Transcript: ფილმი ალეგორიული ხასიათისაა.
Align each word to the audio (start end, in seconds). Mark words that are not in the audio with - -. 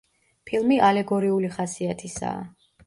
ფილმი 0.51 0.79
ალეგორიული 0.89 1.55
ხასიათისაა. 1.59 2.43